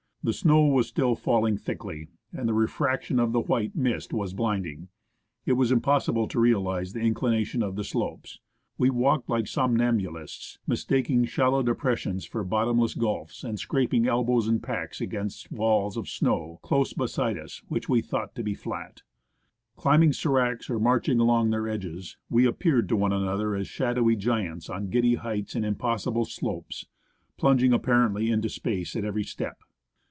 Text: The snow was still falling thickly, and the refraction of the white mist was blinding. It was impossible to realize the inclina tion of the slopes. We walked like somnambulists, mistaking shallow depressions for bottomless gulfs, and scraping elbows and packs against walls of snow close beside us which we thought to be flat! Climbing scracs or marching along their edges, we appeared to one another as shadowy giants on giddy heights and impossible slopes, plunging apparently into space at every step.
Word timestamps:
The 0.23 0.33
snow 0.33 0.65
was 0.67 0.85
still 0.87 1.15
falling 1.15 1.57
thickly, 1.57 2.05
and 2.31 2.47
the 2.47 2.53
refraction 2.53 3.19
of 3.19 3.31
the 3.31 3.39
white 3.39 3.75
mist 3.75 4.13
was 4.13 4.35
blinding. 4.35 4.89
It 5.47 5.53
was 5.53 5.71
impossible 5.71 6.27
to 6.27 6.39
realize 6.39 6.93
the 6.93 6.99
inclina 6.99 7.43
tion 7.43 7.63
of 7.63 7.75
the 7.75 7.83
slopes. 7.83 8.37
We 8.77 8.91
walked 8.91 9.29
like 9.31 9.47
somnambulists, 9.47 10.59
mistaking 10.67 11.25
shallow 11.25 11.63
depressions 11.63 12.23
for 12.23 12.43
bottomless 12.43 12.93
gulfs, 12.93 13.43
and 13.43 13.57
scraping 13.59 14.05
elbows 14.05 14.47
and 14.47 14.61
packs 14.61 15.01
against 15.01 15.51
walls 15.51 15.97
of 15.97 16.07
snow 16.07 16.59
close 16.61 16.93
beside 16.93 17.39
us 17.39 17.63
which 17.67 17.89
we 17.89 18.01
thought 18.03 18.35
to 18.35 18.43
be 18.43 18.53
flat! 18.53 19.01
Climbing 19.75 20.11
scracs 20.13 20.69
or 20.69 20.77
marching 20.79 21.19
along 21.19 21.49
their 21.49 21.67
edges, 21.67 22.15
we 22.29 22.45
appeared 22.45 22.87
to 22.89 22.95
one 22.95 23.11
another 23.11 23.55
as 23.55 23.67
shadowy 23.67 24.15
giants 24.15 24.69
on 24.69 24.91
giddy 24.91 25.15
heights 25.15 25.55
and 25.55 25.65
impossible 25.65 26.25
slopes, 26.25 26.85
plunging 27.37 27.73
apparently 27.73 28.29
into 28.29 28.49
space 28.49 28.95
at 28.95 29.03
every 29.03 29.23
step. 29.23 29.57